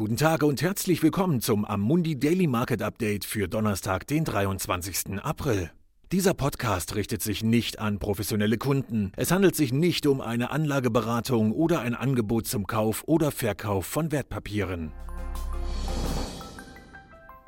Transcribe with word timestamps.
Guten 0.00 0.16
Tag 0.16 0.42
und 0.44 0.62
herzlich 0.62 1.02
willkommen 1.02 1.42
zum 1.42 1.66
Amundi 1.66 2.18
Daily 2.18 2.46
Market 2.46 2.80
Update 2.80 3.26
für 3.26 3.48
Donnerstag, 3.48 4.06
den 4.06 4.24
23. 4.24 5.22
April. 5.22 5.70
Dieser 6.10 6.32
Podcast 6.32 6.94
richtet 6.94 7.20
sich 7.20 7.44
nicht 7.44 7.78
an 7.78 7.98
professionelle 7.98 8.56
Kunden. 8.56 9.12
Es 9.16 9.30
handelt 9.30 9.54
sich 9.54 9.74
nicht 9.74 10.06
um 10.06 10.22
eine 10.22 10.52
Anlageberatung 10.52 11.52
oder 11.52 11.80
ein 11.82 11.94
Angebot 11.94 12.46
zum 12.46 12.66
Kauf 12.66 13.02
oder 13.04 13.30
Verkauf 13.30 13.84
von 13.84 14.10
Wertpapieren. 14.10 14.92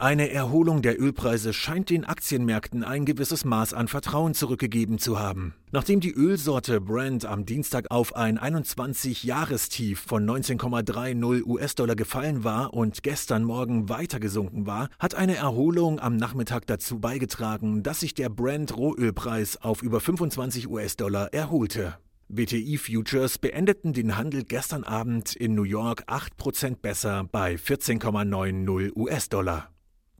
Eine 0.00 0.30
Erholung 0.30 0.80
der 0.80 0.98
Ölpreise 0.98 1.52
scheint 1.52 1.90
den 1.90 2.06
Aktienmärkten 2.06 2.84
ein 2.84 3.04
gewisses 3.04 3.44
Maß 3.44 3.74
an 3.74 3.86
Vertrauen 3.86 4.32
zurückgegeben 4.32 4.98
zu 4.98 5.18
haben. 5.18 5.52
Nachdem 5.72 6.00
die 6.00 6.14
Ölsorte 6.14 6.80
Brent 6.80 7.26
am 7.26 7.44
Dienstag 7.44 7.90
auf 7.90 8.16
ein 8.16 8.38
21-Jahrestief 8.38 10.00
von 10.00 10.24
19,30 10.24 11.44
US-Dollar 11.44 11.96
gefallen 11.96 12.44
war 12.44 12.72
und 12.72 13.02
gestern 13.02 13.44
Morgen 13.44 13.90
weiter 13.90 14.20
gesunken 14.20 14.64
war, 14.64 14.88
hat 14.98 15.14
eine 15.14 15.36
Erholung 15.36 16.00
am 16.00 16.16
Nachmittag 16.16 16.66
dazu 16.66 16.98
beigetragen, 16.98 17.82
dass 17.82 18.00
sich 18.00 18.14
der 18.14 18.30
Brent-Rohölpreis 18.30 19.58
auf 19.58 19.82
über 19.82 20.00
25 20.00 20.70
US-Dollar 20.70 21.34
erholte. 21.34 21.98
BTI 22.30 22.78
Futures 22.78 23.36
beendeten 23.36 23.92
den 23.92 24.16
Handel 24.16 24.44
gestern 24.44 24.82
Abend 24.82 25.36
in 25.36 25.54
New 25.54 25.64
York 25.64 26.04
8% 26.08 26.76
besser 26.76 27.28
bei 27.30 27.56
14,90 27.56 28.96
US-Dollar. 28.96 29.68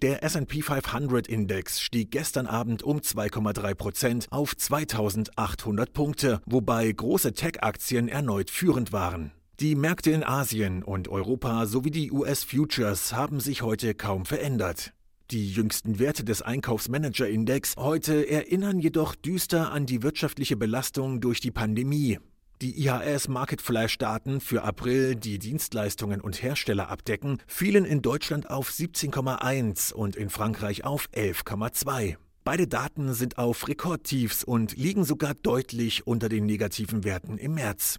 Der 0.02 0.24
SP 0.24 0.64
500 0.64 1.28
Index 1.28 1.78
stieg 1.78 2.10
gestern 2.10 2.46
Abend 2.46 2.82
um 2.82 3.00
2,3 3.00 3.74
Prozent 3.74 4.26
auf 4.30 4.56
2800 4.56 5.92
Punkte, 5.92 6.40
wobei 6.46 6.90
große 6.90 7.34
Tech-Aktien 7.34 8.08
erneut 8.08 8.48
führend 8.48 8.92
waren. 8.92 9.30
Die 9.60 9.74
Märkte 9.74 10.10
in 10.10 10.24
Asien 10.24 10.82
und 10.82 11.08
Europa 11.08 11.66
sowie 11.66 11.90
die 11.90 12.12
US-Futures 12.12 13.12
haben 13.12 13.40
sich 13.40 13.60
heute 13.60 13.94
kaum 13.94 14.24
verändert. 14.24 14.94
Die 15.30 15.50
jüngsten 15.52 15.98
Werte 15.98 16.24
des 16.24 16.40
Einkaufsmanager-Index 16.40 17.74
heute 17.76 18.26
erinnern 18.26 18.78
jedoch 18.78 19.14
düster 19.14 19.70
an 19.70 19.84
die 19.84 20.02
wirtschaftliche 20.02 20.56
Belastung 20.56 21.20
durch 21.20 21.40
die 21.40 21.50
Pandemie. 21.50 22.18
Die 22.62 22.86
IHS 22.86 23.28
Market 23.28 23.62
Flash 23.62 23.96
Daten 23.96 24.38
für 24.38 24.64
April, 24.64 25.16
die 25.16 25.38
Dienstleistungen 25.38 26.20
und 26.20 26.42
Hersteller 26.42 26.90
abdecken, 26.90 27.38
fielen 27.46 27.86
in 27.86 28.02
Deutschland 28.02 28.50
auf 28.50 28.68
17,1 28.68 29.94
und 29.94 30.14
in 30.14 30.28
Frankreich 30.28 30.84
auf 30.84 31.08
11,2. 31.14 32.16
Beide 32.44 32.66
Daten 32.66 33.14
sind 33.14 33.38
auf 33.38 33.66
Rekordtiefs 33.66 34.44
und 34.44 34.76
liegen 34.76 35.04
sogar 35.04 35.32
deutlich 35.32 36.06
unter 36.06 36.28
den 36.28 36.44
negativen 36.44 37.02
Werten 37.02 37.38
im 37.38 37.54
März. 37.54 37.98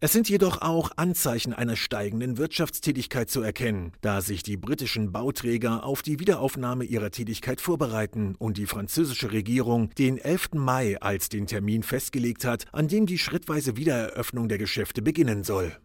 Es 0.00 0.12
sind 0.12 0.28
jedoch 0.28 0.62
auch 0.62 0.92
Anzeichen 0.94 1.52
einer 1.52 1.74
steigenden 1.74 2.38
Wirtschaftstätigkeit 2.38 3.28
zu 3.28 3.42
erkennen, 3.42 3.90
da 4.00 4.20
sich 4.20 4.44
die 4.44 4.56
britischen 4.56 5.10
Bauträger 5.10 5.82
auf 5.82 6.02
die 6.02 6.20
Wiederaufnahme 6.20 6.84
ihrer 6.84 7.10
Tätigkeit 7.10 7.60
vorbereiten 7.60 8.36
und 8.38 8.58
die 8.58 8.66
französische 8.66 9.32
Regierung 9.32 9.90
den 9.98 10.18
11. 10.18 10.50
Mai 10.52 11.00
als 11.00 11.30
den 11.30 11.48
Termin 11.48 11.82
festgelegt 11.82 12.44
hat, 12.44 12.66
an 12.70 12.86
dem 12.86 13.06
die 13.06 13.18
schrittweise 13.18 13.76
Wiedereröffnung 13.76 14.48
der 14.48 14.58
Geschäfte 14.58 15.02
beginnen 15.02 15.42
soll. 15.42 15.76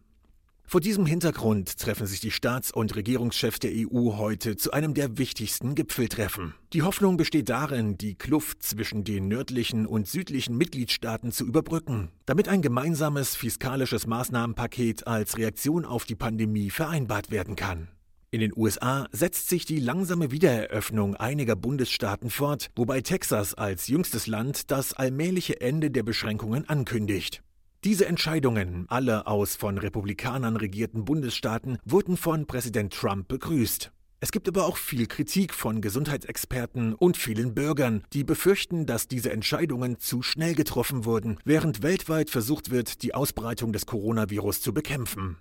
Vor 0.66 0.82
diesem 0.82 1.06
Hintergrund 1.06 1.78
treffen 1.78 2.08
sich 2.08 2.20
die 2.20 2.32
Staats- 2.32 2.72
und 2.72 2.96
Regierungschefs 2.96 3.60
der 3.60 3.72
EU 3.74 4.18
heute 4.18 4.56
zu 4.56 4.72
einem 4.72 4.94
der 4.94 5.18
wichtigsten 5.18 5.76
Gipfeltreffen. 5.76 6.56
Die 6.74 6.82
Hoffnung 6.82 7.16
besteht 7.18 7.50
darin, 7.50 7.98
die 7.98 8.16
Kluft 8.16 8.64
zwischen 8.64 9.04
den 9.04 9.28
nördlichen 9.28 9.86
und 9.86 10.08
südlichen 10.08 10.58
Mitgliedstaaten 10.58 11.32
zu 11.32 11.46
überbrücken, 11.46 12.10
damit 12.26 12.48
ein 12.48 12.62
gemeinsames 12.62 13.36
fiskalisches 13.36 14.08
Maßnahmenpaket 14.08 15.06
als 15.06 15.38
Reaktion 15.38 15.86
auf 15.86 16.06
die 16.06 16.16
Pandemie 16.16 16.72
vereinbart 16.72 17.30
werden 17.30 17.56
kann. 17.56 17.90
In 18.32 18.40
den 18.40 18.52
USA 18.56 19.08
setzt 19.12 19.50
sich 19.50 19.66
die 19.66 19.80
langsame 19.80 20.32
Wiedereröffnung 20.32 21.16
einiger 21.16 21.56
Bundesstaaten 21.56 22.32
fort, 22.32 22.72
wobei 22.76 23.02
Texas 23.02 23.54
als 23.54 23.90
jüngstes 23.90 24.26
Land 24.26 24.72
das 24.72 24.94
allmähliche 24.94 25.62
Ende 25.62 25.92
der 25.92 26.02
Beschränkungen 26.02 26.68
ankündigt. 26.68 27.44
Diese 27.84 28.06
Entscheidungen, 28.06 28.86
alle 28.88 29.28
aus 29.28 29.58
von 29.58 29.78
Republikanern 29.78 30.56
regierten 30.56 31.04
Bundesstaaten, 31.04 31.80
wurden 31.84 32.16
von 32.16 32.46
Präsident 32.46 32.94
Trump 32.94 33.28
begrüßt. 33.28 33.92
Es 34.22 34.32
gibt 34.32 34.48
aber 34.48 34.68
auch 34.68 34.78
viel 34.78 35.06
Kritik 35.06 35.54
von 35.54 35.82
Gesundheitsexperten 35.82 36.94
und 36.94 37.18
vielen 37.18 37.54
Bürgern, 37.54 38.04
die 38.14 38.24
befürchten, 38.24 38.86
dass 38.86 39.10
diese 39.10 39.34
Entscheidungen 39.34 40.00
zu 40.00 40.22
schnell 40.22 40.56
getroffen 40.56 41.04
wurden, 41.04 41.40
während 41.44 41.84
weltweit 41.84 42.30
versucht 42.30 42.72
wird, 42.72 43.04
die 43.04 43.14
Ausbreitung 43.14 43.74
des 43.74 43.86
Coronavirus 43.86 44.62
zu 44.62 44.74
bekämpfen. 44.74 45.36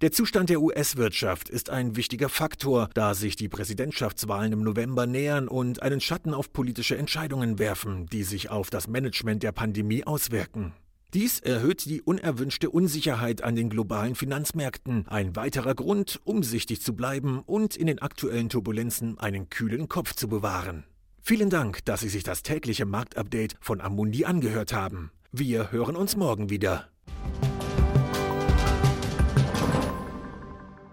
Der 0.00 0.12
Zustand 0.12 0.50
der 0.50 0.60
US-Wirtschaft 0.60 1.48
ist 1.48 1.68
ein 1.68 1.96
wichtiger 1.96 2.28
Faktor, 2.28 2.90
da 2.94 3.14
sich 3.14 3.34
die 3.34 3.48
Präsidentschaftswahlen 3.48 4.52
im 4.52 4.62
November 4.62 5.06
nähern 5.06 5.48
und 5.48 5.82
einen 5.82 6.00
Schatten 6.00 6.32
auf 6.32 6.52
politische 6.52 6.96
Entscheidungen 6.96 7.58
werfen, 7.58 8.06
die 8.06 8.22
sich 8.22 8.50
auf 8.50 8.70
das 8.70 8.86
Management 8.86 9.42
der 9.42 9.50
Pandemie 9.50 10.04
auswirken. 10.04 10.74
Dies 11.14 11.40
erhöht 11.40 11.86
die 11.86 12.02
unerwünschte 12.02 12.68
Unsicherheit 12.68 13.42
an 13.42 13.56
den 13.56 13.70
globalen 13.70 14.14
Finanzmärkten, 14.14 15.08
ein 15.08 15.36
weiterer 15.36 15.74
Grund, 15.74 16.20
umsichtig 16.24 16.82
zu 16.82 16.94
bleiben 16.94 17.40
und 17.46 17.76
in 17.76 17.86
den 17.86 18.00
aktuellen 18.00 18.50
Turbulenzen 18.50 19.18
einen 19.18 19.48
kühlen 19.48 19.88
Kopf 19.88 20.12
zu 20.14 20.28
bewahren. 20.28 20.84
Vielen 21.22 21.48
Dank, 21.48 21.82
dass 21.86 22.00
Sie 22.00 22.10
sich 22.10 22.24
das 22.24 22.42
tägliche 22.42 22.84
Marktupdate 22.84 23.56
von 23.60 23.80
Amundi 23.80 24.26
angehört 24.26 24.74
haben. 24.74 25.10
Wir 25.32 25.72
hören 25.72 25.96
uns 25.96 26.14
morgen 26.14 26.50
wieder. 26.50 26.88